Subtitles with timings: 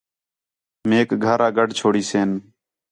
[0.87, 2.29] میک گھر آ گڈھ چھوڑیسیں